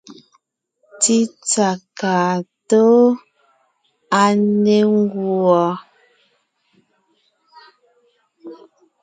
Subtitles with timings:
[1.01, 1.69] Tsítsà
[1.99, 2.35] kaa
[2.69, 3.03] tóo,
[4.21, 4.23] à
[4.63, 5.57] ne ńguɔ.